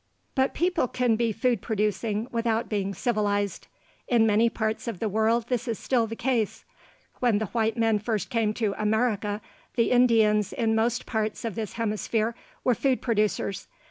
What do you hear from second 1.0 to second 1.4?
be